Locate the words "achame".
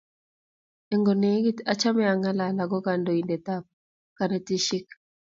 1.71-2.03